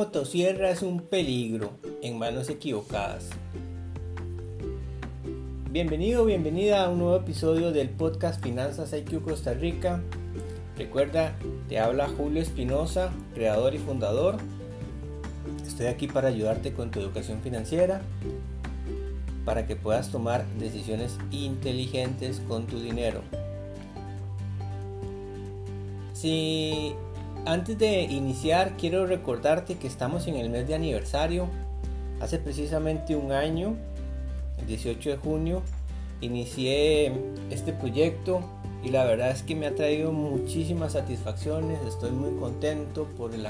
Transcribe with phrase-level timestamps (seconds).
[0.00, 3.28] Motosierra es un peligro en manos equivocadas.
[5.70, 10.02] Bienvenido, bienvenida a un nuevo episodio del podcast Finanzas IQ Costa Rica.
[10.78, 11.36] Recuerda,
[11.68, 14.38] te habla Julio Espinosa, creador y fundador.
[15.66, 18.00] Estoy aquí para ayudarte con tu educación financiera,
[19.44, 23.20] para que puedas tomar decisiones inteligentes con tu dinero.
[26.14, 26.94] Si
[27.46, 31.48] antes de iniciar quiero recordarte que estamos en el mes de aniversario.
[32.20, 33.76] Hace precisamente un año,
[34.58, 35.62] el 18 de junio,
[36.20, 37.12] inicié
[37.50, 38.42] este proyecto
[38.82, 41.78] y la verdad es que me ha traído muchísimas satisfacciones.
[41.86, 43.46] Estoy muy contento por el,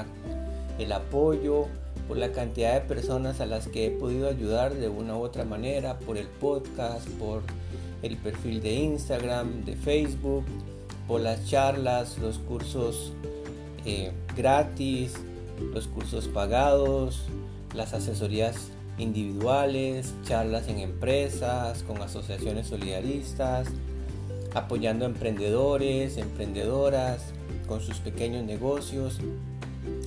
[0.79, 1.65] el apoyo,
[2.07, 5.43] por la cantidad de personas a las que he podido ayudar de una u otra
[5.43, 7.41] manera, por el podcast, por
[8.03, 10.45] el perfil de Instagram, de Facebook,
[11.07, 13.11] por las charlas, los cursos
[13.85, 15.13] eh, gratis,
[15.73, 17.23] los cursos pagados,
[17.73, 23.67] las asesorías individuales, charlas en empresas, con asociaciones solidaristas,
[24.53, 27.33] apoyando a emprendedores, emprendedoras,
[27.67, 29.19] con sus pequeños negocios.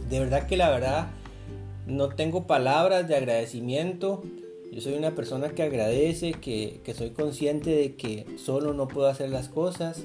[0.09, 1.09] De verdad que la verdad
[1.87, 4.23] no tengo palabras de agradecimiento.
[4.71, 9.09] Yo soy una persona que agradece, que, que soy consciente de que solo no puedo
[9.09, 10.05] hacer las cosas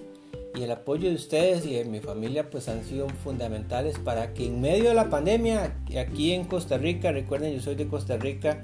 [0.59, 4.47] y el apoyo de ustedes y de mi familia pues han sido fundamentales para que
[4.47, 8.61] en medio de la pandemia aquí en Costa Rica, recuerden yo soy de Costa Rica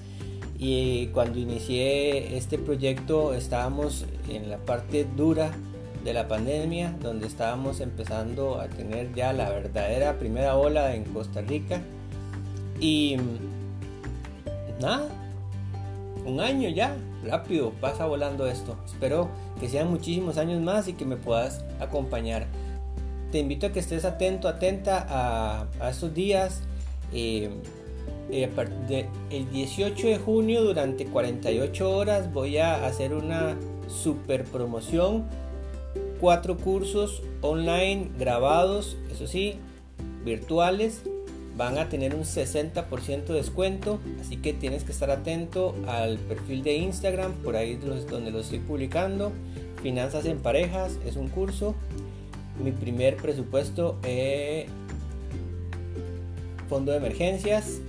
[0.58, 5.52] y cuando inicié este proyecto estábamos en la parte dura
[6.04, 11.42] de la pandemia donde estábamos empezando a tener ya la verdadera primera ola en Costa
[11.42, 11.82] Rica.
[12.80, 13.18] Y
[14.82, 15.08] nada,
[16.26, 18.76] un año ya, rápido, pasa volando esto.
[18.86, 19.30] Espero
[19.60, 22.48] que sean muchísimos años más y que me puedas acompañar.
[23.32, 25.06] Te invito a que estés atento, atenta
[25.80, 26.62] a, estos días.
[27.14, 27.50] Eh,
[28.32, 28.50] eh,
[29.30, 33.56] el 18 de junio durante 48 horas voy a hacer una
[33.88, 35.26] super promoción.
[36.20, 39.60] Cuatro cursos online grabados, eso sí,
[40.24, 41.04] virtuales
[41.58, 46.64] van a tener un 60% de descuento, así que tienes que estar atento al perfil
[46.64, 49.32] de Instagram, por ahí donde lo estoy publicando.
[49.82, 51.76] Finanzas en parejas es un curso.
[52.62, 54.66] Mi primer presupuesto es
[56.68, 57.80] fondo de emergencias.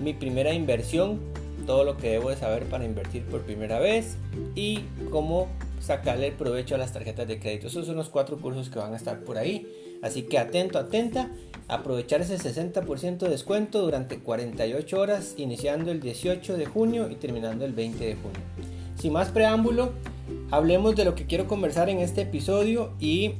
[0.00, 1.20] Mi primera inversión,
[1.66, 4.16] todo lo que debo de saber para invertir por primera vez
[4.54, 4.80] y
[5.10, 5.48] cómo
[5.80, 7.68] sacarle el provecho a las tarjetas de crédito.
[7.68, 9.66] Esos son los cuatro cursos que van a estar por ahí.
[10.06, 11.30] Así que atento, atenta
[11.68, 17.64] aprovechar ese 60% de descuento durante 48 horas, iniciando el 18 de junio y terminando
[17.64, 18.40] el 20 de junio.
[18.96, 19.92] Sin más preámbulo,
[20.52, 23.34] hablemos de lo que quiero conversar en este episodio y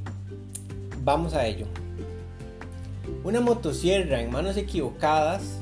[1.04, 1.66] vamos a ello.
[3.22, 5.60] Una motosierra en manos equivocadas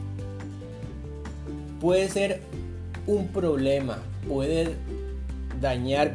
[1.81, 2.41] puede ser
[3.07, 4.75] un problema, puede
[5.61, 6.15] dañar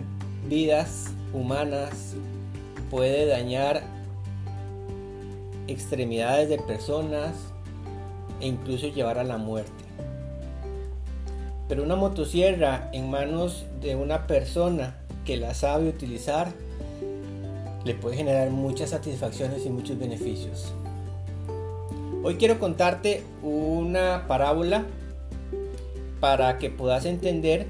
[0.49, 2.15] vidas humanas,
[2.89, 3.98] puede dañar
[5.71, 7.33] extremidades de personas
[8.41, 9.83] e incluso llevar a la muerte.
[11.67, 16.51] Pero una motosierra en manos de una persona que la sabe utilizar
[17.85, 20.73] le puede generar muchas satisfacciones y muchos beneficios.
[22.23, 24.85] Hoy quiero contarte una parábola
[26.19, 27.67] para que puedas entender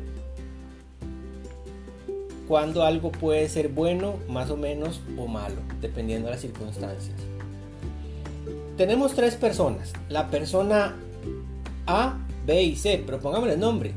[2.48, 7.29] cuando algo puede ser bueno, más o menos, o malo, dependiendo de las circunstancias.
[8.80, 9.92] Tenemos tres personas.
[10.08, 10.96] La persona
[11.86, 13.04] A, B y C.
[13.06, 13.92] Pero pongámosle el nombre.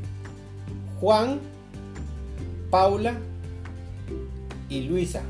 [0.99, 1.39] Juan,
[2.69, 3.17] Paula
[4.67, 5.21] y Luisa.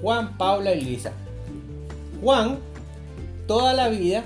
[0.00, 1.12] Juan, Paula y Luisa.
[2.20, 2.58] Juan,
[3.46, 4.24] toda la vida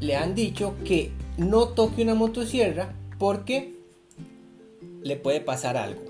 [0.00, 3.74] le han dicho que no toque una motosierra porque
[5.02, 6.00] le puede pasar algo.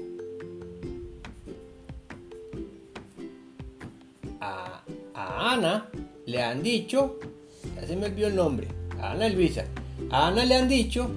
[4.41, 4.85] A,
[5.15, 5.91] a Ana
[6.27, 7.19] le han dicho
[7.81, 8.69] ya se me olvidó el nombre,
[9.01, 9.65] a Ana Luisa.
[10.11, 11.11] A Ana le han dicho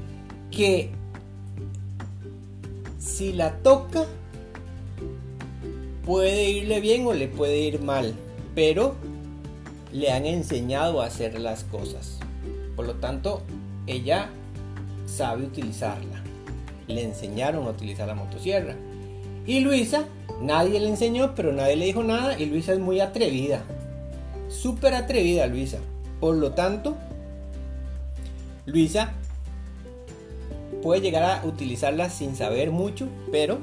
[0.50, 0.92] que
[3.00, 4.06] si la toca
[6.06, 8.14] puede irle bien o le puede ir mal,
[8.54, 8.96] pero
[9.92, 12.20] le han enseñado a hacer las cosas.
[12.76, 13.42] Por lo tanto,
[13.88, 14.30] ella
[15.06, 16.22] sabe utilizarla.
[16.88, 18.76] Le enseñaron a utilizar la motosierra.
[19.46, 20.06] Y Luisa,
[20.42, 22.40] nadie le enseñó, pero nadie le dijo nada.
[22.40, 23.64] Y Luisa es muy atrevida.
[24.50, 25.80] Súper atrevida, Luisa.
[26.22, 26.96] Por lo tanto,
[28.68, 29.12] Luisa
[30.84, 33.58] puede llegar a utilizarla sin saber mucho, pero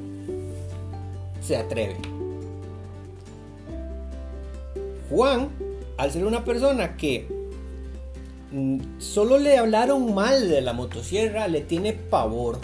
[1.41, 1.97] se atreve.
[5.09, 5.49] Juan,
[5.97, 7.29] al ser una persona que
[8.51, 12.59] mm, solo le hablaron mal de la motosierra, le tiene pavor,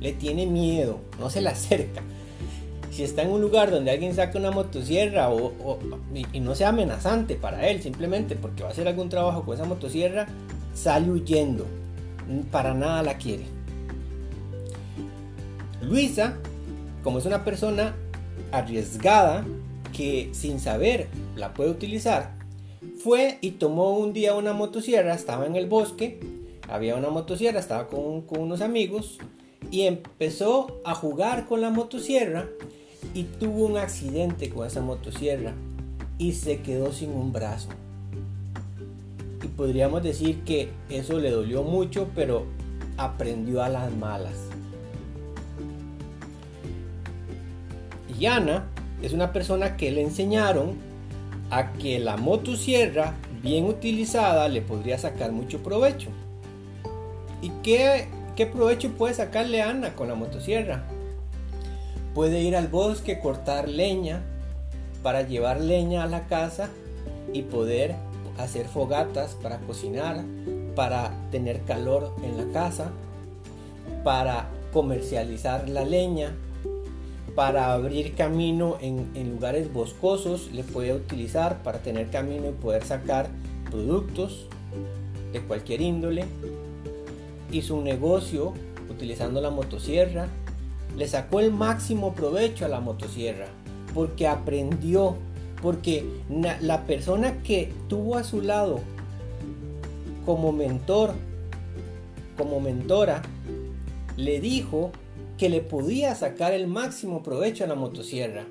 [0.00, 2.02] le tiene miedo, no se le acerca.
[2.98, 5.30] Si está en un lugar donde alguien saca una motosierra
[6.32, 9.66] y, no sea amenazante para él, simplemente porque va a hacer algún trabajo con esa
[9.66, 10.26] motosierra,
[10.74, 11.64] sale huyendo.
[12.50, 13.44] Para nada la quiere.
[15.80, 16.38] Luisa,
[17.04, 17.94] como es una persona
[18.50, 19.46] arriesgada
[19.96, 21.06] que sin saber
[21.36, 22.32] la puede utilizar,
[23.00, 26.18] fue y tomó un día una motosierra, estaba en el bosque,
[26.68, 29.18] había una motosierra, estaba con, unos amigos
[29.70, 32.48] y empezó a jugar con la motosierra
[33.14, 35.54] y tuvo un accidente con esa motosierra
[36.18, 37.68] y se quedó sin un brazo.
[39.42, 42.46] Y podríamos decir que eso le dolió mucho, pero
[42.96, 44.34] aprendió a las malas.
[48.18, 48.66] Y Ana
[49.00, 50.74] es una persona que le enseñaron
[51.50, 56.08] a que la motosierra bien utilizada le podría sacar mucho provecho.
[57.40, 60.84] ¿Y qué, qué provecho puede sacarle Ana con la motosierra?
[62.18, 64.24] Puede ir al bosque, cortar leña
[65.04, 66.68] para llevar leña a la casa
[67.32, 67.94] y poder
[68.38, 70.24] hacer fogatas para cocinar,
[70.74, 72.90] para tener calor en la casa,
[74.02, 76.34] para comercializar la leña,
[77.36, 83.28] para abrir camino en, lugares boscosos, le puede utilizar para tener camino y poder sacar
[83.70, 84.48] productos
[85.32, 86.24] de cualquier índole.
[87.52, 88.54] Hizo un negocio
[88.90, 90.26] utilizando la motosierra.
[90.98, 93.46] Le sacó el máximo provecho a la motosierra
[93.94, 95.14] porque aprendió,
[95.62, 96.04] porque
[96.60, 98.80] la persona que tuvo a su lado
[100.26, 101.12] como mentor,
[102.36, 103.22] como mentora,
[104.16, 104.90] le dijo
[105.38, 108.44] que le podía sacar el máximo provecho a la motosierra.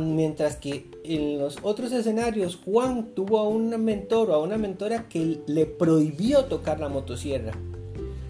[0.00, 5.08] Mientras que en los otros escenarios Juan tuvo a un mentor o a una mentora
[5.08, 7.52] que le prohibió tocar la motosierra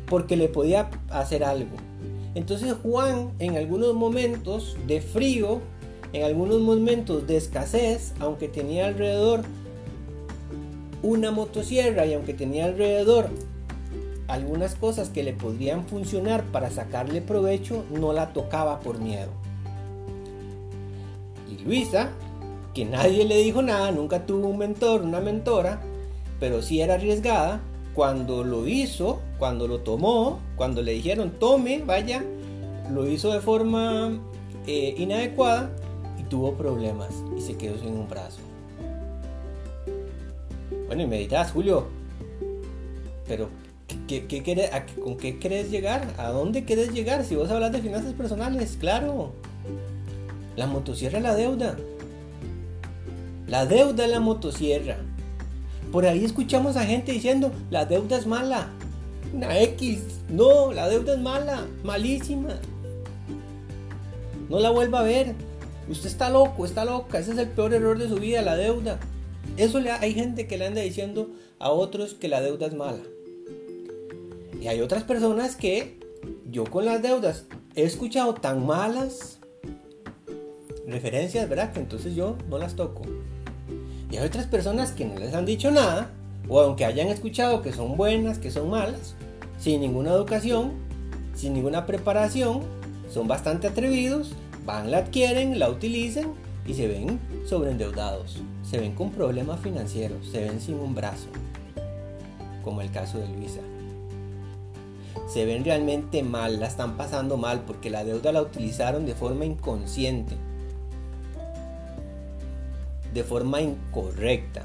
[0.06, 1.76] porque le podía hacer algo.
[2.34, 5.61] Entonces Juan en algunos momentos de frío,
[6.12, 9.43] en algunos momentos de escasez, aunque tenía alrededor
[11.02, 13.29] una motosierra y aunque tenía alrededor
[14.29, 19.31] algunas cosas que le podrían funcionar para sacarle provecho, no la tocaba por miedo.
[21.50, 22.11] Y Luisa,
[22.73, 25.82] que nadie le dijo nada, nunca tuvo un mentor, una mentora,
[26.40, 27.61] pero sí era arriesgada,
[27.94, 32.25] cuando lo hizo, cuando lo tomó, cuando le dijeron tome, vaya,
[32.91, 34.19] lo hizo de forma
[34.67, 35.71] eh, inadecuada
[36.19, 38.41] y tuvo problemas y se quedó sin un brazo.
[40.87, 41.87] Bueno, y me dirás, Julio,
[43.27, 43.49] pero
[45.03, 46.15] ¿Con qué querés llegar?
[46.19, 47.25] ¿A dónde querés llegar?
[47.25, 49.33] Si vos hablas de finanzas personales, claro.
[50.56, 51.77] La motosierra es la deuda.
[53.47, 54.99] La deuda es la motosierra.
[55.93, 58.71] Por ahí escuchamos a gente diciendo, la deuda es mala.
[59.35, 60.00] Una X.
[60.31, 61.67] No, la deuda es mala.
[61.85, 62.59] Malísima.
[64.49, 65.35] No la vuelva a ver.
[65.89, 67.19] Usted está loco, está loca.
[67.19, 68.99] Ese es el peor error de su vida, la deuda.
[69.59, 73.03] Eso le, hay gente que le anda diciendo a otros que la deuda es mala.
[74.58, 76.01] Y hay otras personas que
[76.51, 77.44] yo con las deudas
[77.75, 79.41] he escuchado tan malas
[80.87, 81.72] referencias, ¿verdad?
[81.72, 83.03] Que entonces yo no las toco.
[84.12, 86.10] Y hay otras personas que no les han dicho nada,
[86.46, 89.14] o aunque hayan escuchado que son buenas, que son malas,
[89.58, 90.72] sin ninguna educación,
[91.34, 92.60] sin ninguna preparación,
[93.10, 94.32] son bastante atrevidos,
[94.66, 96.34] van, la adquieren, la utilizan
[96.66, 101.28] y se ven sobreendeudados, se ven con problemas financieros, se ven sin un brazo,
[102.62, 103.60] como el caso de Luisa.
[105.26, 109.46] Se ven realmente mal, la están pasando mal porque la deuda la utilizaron de forma
[109.46, 110.36] inconsciente,
[113.12, 114.64] de forma incorrecta,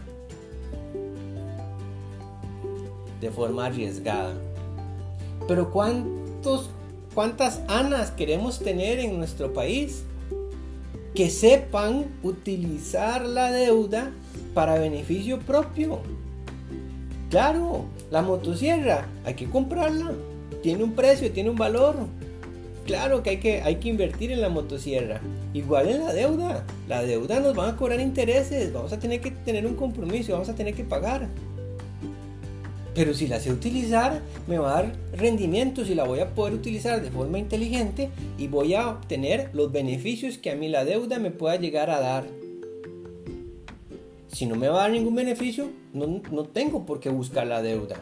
[3.19, 4.33] de forma arriesgada.
[5.47, 6.69] Pero ¿cuántos,
[7.13, 10.03] ¿cuántas Anas queremos tener en nuestro país?
[11.13, 14.11] Que sepan utilizar la deuda
[14.53, 15.99] para beneficio propio.
[17.29, 20.13] Claro, la motosierra hay que comprarla
[20.61, 21.95] tiene un precio, tiene un valor.
[22.87, 25.19] Claro que hay, que invertir en la motosierra.
[25.53, 26.65] Igual en la deuda.
[26.87, 28.71] La deuda nos van a cobrar intereses.
[28.71, 30.31] Vamos a tener que tener un compromiso.
[30.31, 31.27] Vamos a tener que pagar.
[32.95, 36.53] Pero si la sé utilizar, me va a dar rendimientos y la voy a poder
[36.53, 41.19] utilizar de forma inteligente y voy a obtener los beneficios que a mí la deuda
[41.19, 42.23] me pueda llegar a dar.
[44.29, 47.61] Si no me va a dar ningún beneficio, no, no tengo por qué buscar la
[47.61, 48.01] deuda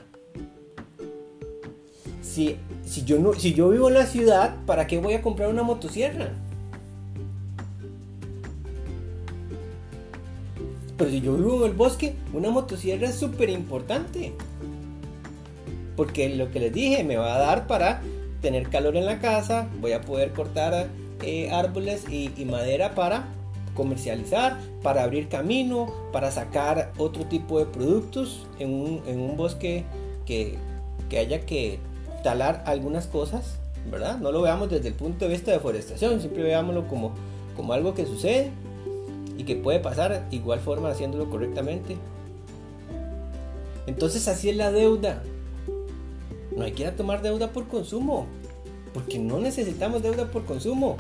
[2.25, 2.58] si,
[3.05, 6.29] yo no, si yo vivo en la ciudad, ¿para qué voy a comprar una motosierra?
[10.98, 14.34] Pero si yo vivo en el bosque, una motosierra es súper importante.
[15.96, 18.01] Porque lo que les dije, me va a dar para
[18.41, 20.88] tener calor en la casa, voy a poder cortar
[21.22, 23.27] eh, árboles y, madera para
[23.75, 29.84] comercializar, para abrir camino, para sacar otro tipo de productos en un, bosque
[30.25, 30.58] que,
[31.10, 31.79] que, haya que
[32.25, 33.60] talar algunas cosas,
[33.91, 34.17] ¿verdad?
[34.17, 37.12] No lo veamos desde el punto de vista de deforestación, siempre veámoslo como,
[37.55, 38.50] como algo que sucede
[39.38, 41.98] y que puede pasar igual forma haciéndolo correctamente.
[43.86, 45.22] Entonces así es la deuda.
[46.58, 48.25] No hay que ir a tomar deuda por consumo,
[48.91, 50.98] porque no necesitamos deuda por consumo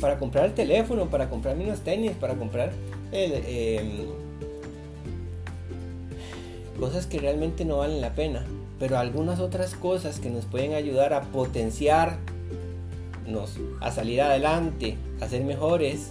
[0.00, 2.70] para comprar el teléfono, para comprar unos tenis, para comprar
[3.10, 4.06] em,
[6.78, 8.46] cosas que realmente no valen la pena.
[8.78, 12.18] Pero algunas otras cosas que nos pueden ayudar a potenciarnos,
[13.80, 16.10] a salir adelante, a ser mejores.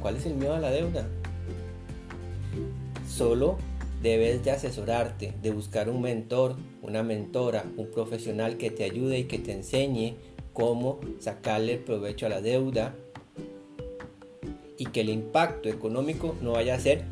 [0.00, 1.06] ¿Cuál es el miedo a la deuda?
[3.08, 3.56] Solo
[4.02, 9.24] debes de asesorarte, de buscar un mentor, una mentora, un profesional que te ayude y
[9.24, 10.16] que te enseñe
[10.52, 12.94] cómo sacarle el provecho a la deuda
[14.76, 17.04] y que el impacto económico no vaya a ser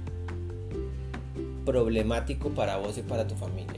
[1.65, 3.72] problemático para vos y para tu familia.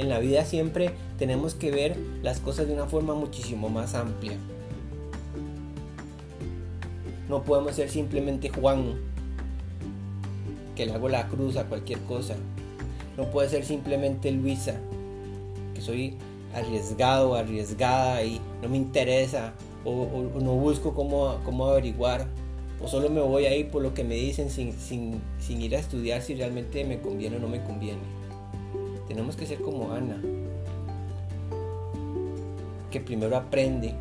[0.00, 4.38] En la vida siempre tenemos que ver las cosas de una forma muchísimo más amplia.
[7.28, 8.94] No podemos ser simplemente Juan,
[10.74, 12.34] que le hago la cruz a cualquier cosa.
[13.18, 14.76] No puede ser simplemente Luisa,
[15.74, 16.14] que soy
[16.54, 19.52] arriesgado, arriesgada y no me interesa
[19.84, 20.08] o,
[20.40, 22.26] no busco cómo, cómo, averiguar
[22.82, 25.76] o solo me voy a ir por lo que me dicen sin, sin, sin ir
[25.76, 28.19] a estudiar si realmente me conviene o no me conviene.
[29.10, 30.22] Tenemos que ser como Ana,
[32.92, 33.92] que primero aprende,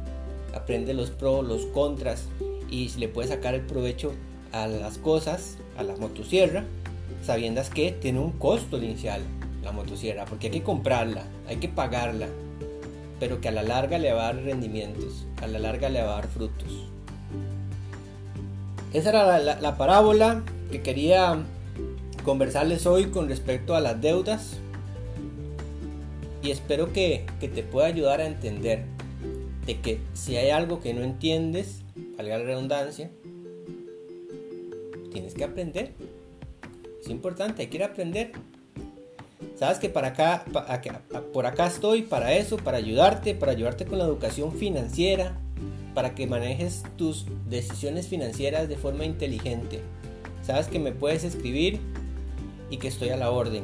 [0.53, 2.25] aprende los pros, los contras
[2.69, 4.11] y le puede sacar el provecho
[4.51, 6.63] a las cosas, a la motosierra,
[7.25, 9.23] sabiendo que tiene un costo inicial
[9.63, 12.27] la motosierra, porque hay que comprarla, hay que pagarla,
[13.19, 16.11] pero que a la larga le va a dar rendimientos, a la larga le va
[16.11, 16.85] a dar frutos.
[18.93, 21.39] Esa era la, parábola que quería
[22.23, 24.59] conversarles hoy con respecto a las deudas
[26.41, 28.85] y espero que, que te pueda ayudar a entender
[29.65, 31.81] de que si hay algo que no entiendes,
[32.17, 33.11] valga la redundancia,
[35.11, 35.93] tienes que aprender.
[37.01, 38.31] Es importante, hay que ir a aprender.
[39.55, 40.45] Sabes que para acá,
[41.33, 45.37] por acá estoy para eso, para ayudarte, para ayudarte con la educación financiera,
[45.93, 49.81] para que manejes tus decisiones financieras de forma inteligente.
[50.43, 51.79] Sabes que me puedes escribir
[52.69, 53.63] y que estoy a la orden.